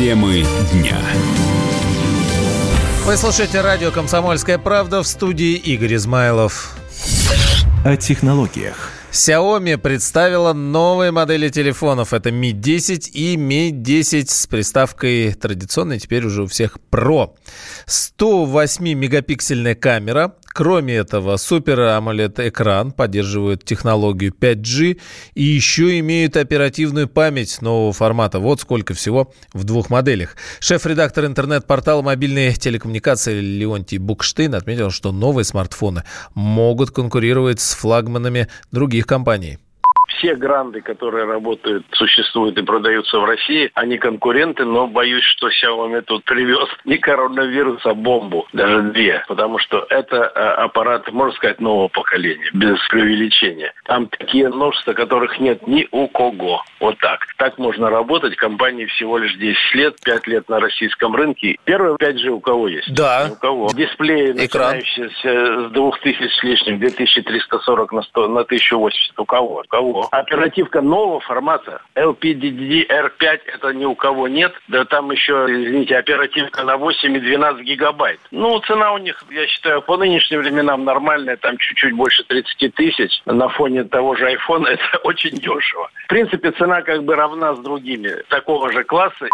[0.00, 0.96] Темы дня.
[3.04, 6.74] Вы слушаете радио «Комсомольская правда» в студии Игорь Измайлов.
[7.84, 8.92] О технологиях.
[9.12, 12.14] Xiaomi представила новые модели телефонов.
[12.14, 17.34] Это Mi 10 и Mi 10 с приставкой традиционной, теперь уже у всех Pro.
[17.86, 25.00] 108-мегапиксельная камера, Кроме этого, Super AMOLED экран поддерживает технологию 5G
[25.34, 28.40] и еще имеют оперативную память нового формата.
[28.40, 30.36] Вот сколько всего в двух моделях.
[30.58, 36.02] Шеф-редактор интернет-портала мобильной телекоммуникации Леонтий Букштейн отметил, что новые смартфоны
[36.34, 39.58] могут конкурировать с флагманами других компаний
[40.20, 46.02] все гранды, которые работают, существуют и продаются в России, они конкуренты, но боюсь, что Xiaomi
[46.02, 51.60] тут привез не коронавирус, а бомбу, даже две, потому что это а, аппарат, можно сказать,
[51.60, 53.72] нового поколения, без преувеличения.
[53.84, 56.62] Там такие множества, которых нет ни у кого.
[56.80, 57.26] Вот так.
[57.38, 58.36] Так можно работать.
[58.36, 61.56] Компании всего лишь 10 лет, 5 лет на российском рынке.
[61.64, 62.92] Первый 5G у кого есть?
[62.92, 63.28] Да.
[63.32, 63.68] У кого?
[63.72, 64.76] Дисплеи, Экран.
[64.76, 69.18] начинающиеся с 2000 с лишним, 2340 на, 100, на 1080.
[69.18, 69.62] У кого?
[69.64, 70.08] У кого?
[70.10, 74.52] Оперативка нового формата LPDDR5 это ни у кого нет.
[74.68, 78.20] Да там еще, извините, оперативка на 8 и 12 гигабайт.
[78.30, 83.22] Ну, цена у них, я считаю, по нынешним временам нормальная, там чуть-чуть больше 30 тысяч.
[83.24, 85.90] На фоне того же iPhone это очень дешево.
[86.04, 89.28] В принципе, цена как бы равна с другими такого же класса.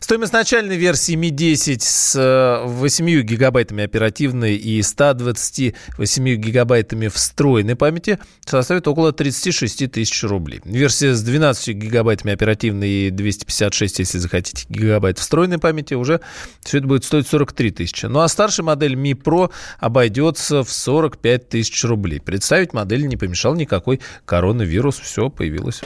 [0.00, 8.18] Стоимость начальной версии Mi 10 с 8 э, гигабайтами оперативной и 128 гигабайтами встроенной памяти
[8.44, 10.60] составит около 36 тысяч рублей.
[10.64, 16.20] Версия с 12 гигабайтами оперативной и 256, если захотите, гигабайт встроенной памяти, уже
[16.60, 18.06] все это будет стоить 43 тысячи.
[18.06, 22.20] Ну а старшая модель Mi Pro обойдется в 45 тысяч рублей.
[22.20, 24.98] Представить модель не помешал никакой коронавирус.
[24.98, 25.82] Все появилось.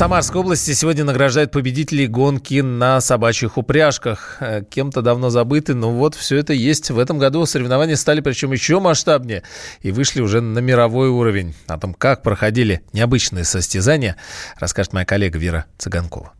[0.00, 4.38] Самарской области сегодня награждают победителей гонки на собачьих упряжках.
[4.40, 6.90] Э, кем-то давно забыты, но вот все это есть.
[6.90, 9.42] В этом году соревнования стали причем еще масштабнее
[9.82, 11.54] и вышли уже на мировой уровень.
[11.66, 14.16] О том, как проходили необычные состязания,
[14.58, 16.32] расскажет моя коллега Вера Цыганкова.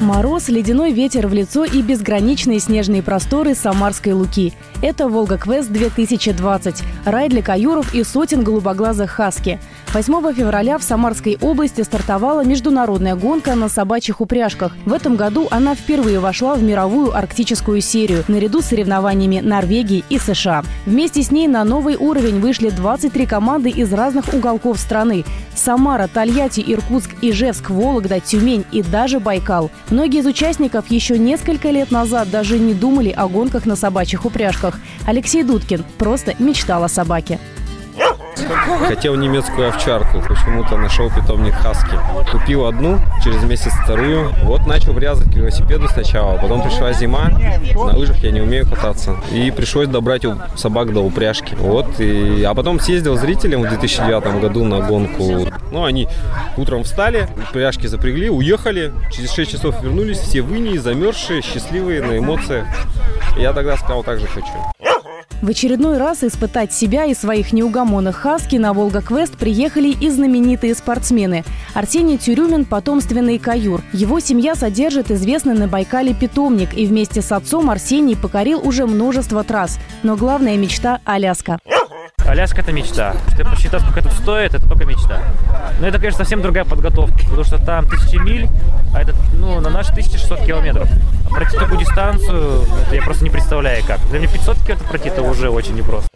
[0.00, 4.54] Мороз, ледяной ветер в лицо и безграничные снежные просторы Самарской Луки.
[4.80, 9.60] Это «Волга Квест 2020»– рай для каюров и сотен голубоглазых хаски.
[9.94, 14.76] 8 февраля в Самарской области стартовала международная гонка на собачьих упряжках.
[14.84, 20.18] В этом году она впервые вошла в мировую арктическую серию, наряду с соревнованиями Норвегии и
[20.18, 20.62] США.
[20.84, 25.24] Вместе с ней на новый уровень вышли 23 команды из разных уголков страны.
[25.56, 29.70] Самара, Тольятти, Иркутск, Ижевск, Вологда, Тюмень и даже Байкал.
[29.88, 34.78] Многие из участников еще несколько лет назад даже не думали о гонках на собачьих упряжках.
[35.06, 37.38] Алексей Дудкин просто мечтал о собаке.
[38.86, 41.98] Хотел немецкую овчарку, почему-то нашел питомник Хаски.
[42.30, 44.32] Купил одну, через месяц вторую.
[44.44, 47.30] Вот начал врезать к велосипеду сначала, потом пришла зима,
[47.74, 49.16] на лыжах я не умею кататься.
[49.32, 51.54] И пришлось добрать у собак до упряжки.
[51.56, 52.42] Вот, и...
[52.44, 55.48] А потом съездил зрителям в 2009 году на гонку.
[55.70, 56.08] Ну, они
[56.56, 58.92] утром встали, упряжки запрягли, уехали.
[59.12, 62.66] Через 6 часов вернулись, все выни, замерзшие, счастливые, на эмоциях.
[63.36, 64.48] я тогда сказал, так же хочу.
[65.40, 71.44] В очередной раз испытать себя и своих неугомонных хаски на «Волга-квест» приехали и знаменитые спортсмены.
[71.74, 73.82] Арсений Тюрюмин– потомственный каюр.
[73.92, 79.44] Его семья содержит известный на Байкале питомник, и вместе с отцом Арсений покорил уже множество
[79.44, 79.78] трасс.
[80.02, 81.60] Но главная мечта– Аляска.
[82.28, 83.16] Аляска– это мечта.
[83.32, 85.22] Что я посчитал, сколько это стоит, это только мечта.
[85.80, 88.48] Но это, конечно, совсем другая подготовка, потому что там тысячи миль,
[88.94, 90.88] а это, ну, на наши 1600 километров.
[91.26, 93.98] А пройти такую дистанцию, я просто не представляю как.
[94.10, 96.08] Для меня 500 километров пройти, это уже очень непросто.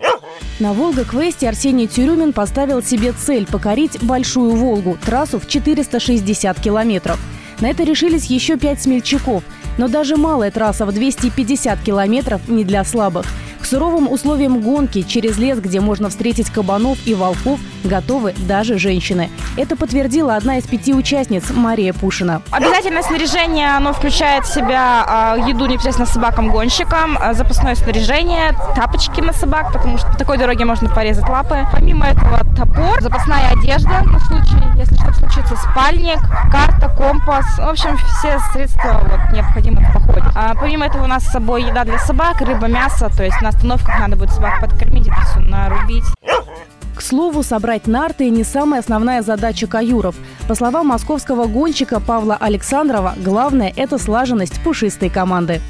[0.61, 7.19] На Волга-квесте Арсений Тюрюмин поставил себе цель покорить Большую Волгу, трассу в 460 километров.
[7.61, 9.43] На это решились еще пять смельчаков.
[9.79, 13.25] Но даже малая трасса в 250 километров не для слабых–
[13.63, 19.31] к суровым условиям гонки через лес, где можно встретить кабанов и волков, готовы даже женщины.
[19.57, 22.43] Это подтвердила одна из пяти участниц Мария Пушина.
[22.51, 29.33] Обязательное снаряжение, оно включает в себя э, еду непосредственно собакам-гонщикам, э, запасное снаряжение, тапочки на
[29.33, 31.67] собак, потому что по такой дороге можно порезать лапы.
[31.73, 33.22] Помимо этого топор, запасная
[35.73, 36.21] спальник,
[36.51, 37.45] карта, компас.
[37.59, 40.27] В общем, все средства вот, необходимы в походе.
[40.35, 43.49] А, помимо этого у нас с собой еда для собак, рыба, мясо, то есть на
[43.49, 46.05] остановках надо будет собак подкормить, это все нарубить.
[46.95, 50.15] К слову, собрать нарты не самая основная задача каюров.
[50.47, 55.61] По словам московского гонщика Павла Александрова, главное– это слаженность пушистой команды.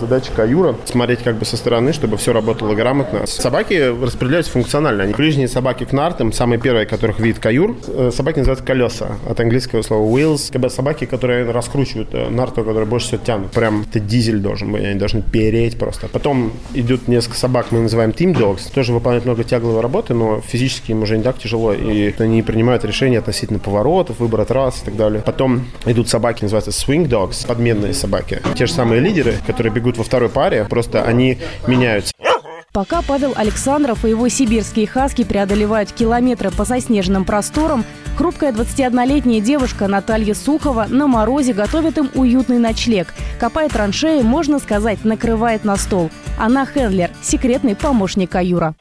[0.00, 3.26] Задача каюра– смотреть как бы со стороны, чтобы все работало грамотно.
[3.26, 5.02] Собаки распределяются функционально.
[5.02, 9.38] Они ближние собаки к нартам, самые первые, которых видит каюр, э, собаки называются колеса, от
[9.38, 10.50] английского слова wheels.
[10.50, 13.50] Как бы собаки, которые раскручивают э, нарту, которые больше всего тянут.
[13.52, 16.08] Прям это дизель должен быть, они должны переть просто.
[16.08, 20.92] Потом идут несколько собак, мы называем team dogs, тоже выполняют много тягловой работы, но физически
[20.92, 24.96] им уже не так тяжело, и они принимают решения относительно поворотов, выбора трасс и так
[24.96, 25.20] далее.
[25.20, 28.40] Потом идут собаки, называются swing dogs, подменные собаки.
[28.54, 32.12] Те же самые лидеры, которые бегут во второй паре, просто они меняются.
[32.72, 37.84] Пока Павел Александров и его сибирские хаски преодолевают километры по соснеженным просторам,
[38.16, 43.12] хрупкая 21-летняя девушка Наталья Сухова на морозе готовит им уютный ночлег.
[43.38, 46.10] Копает траншеи, можно сказать, накрывает на стол.
[46.38, 48.74] Она Хендлер, секретный помощник Каюра.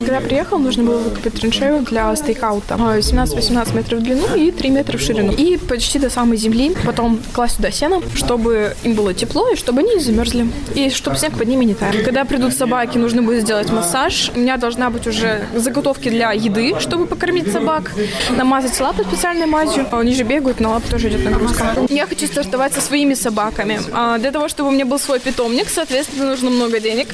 [0.00, 2.74] Когда приехал, нужно было выкопать траншею для стейкаута.
[2.74, 5.32] 17-18 метров в длину и 3 метра в ширину.
[5.32, 6.76] И почти до самой земли.
[6.84, 10.46] Потом класть туда сено, чтобы им было тепло и чтобы они не замерзли.
[10.74, 12.04] И чтобы снег под ними не таял.
[12.04, 14.30] Когда придут собаки, нужно будет сделать массаж.
[14.34, 17.92] У меня должна быть уже заготовки для еды, чтобы покормить собак.
[18.36, 19.86] Намазать лапы специальной мазью.
[19.90, 21.76] Они же бегают, на лапы тоже идет нагрузка.
[21.88, 23.80] Я хочу стартовать со своими собаками.
[23.92, 27.08] А для того, чтобы у меня был свой питомник, соответственно, нужно много денег.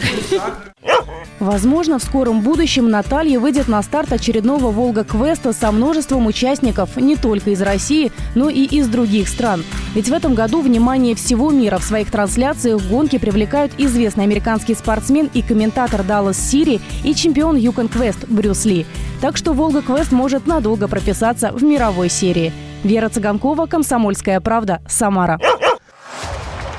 [1.41, 7.51] Возможно, в скором будущем Наталья выйдет на старт очередного «Волга-квеста» со множеством участников не только
[7.51, 9.65] из России, но и из других стран.
[9.95, 15.31] Ведь в этом году внимание всего мира в своих трансляциях гонки привлекают известный американский спортсмен
[15.33, 18.85] и комментатор Даллас Сири и чемпион Юкон Квест Брюс Ли.
[19.23, 22.53] Так что «Волга-квест» может надолго прописаться в мировой серии.
[22.85, 25.39] Вера Цыганкова, «Комсомольская правда», Самара.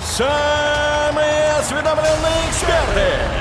[0.03, 3.40] Самые осведомленные эксперты!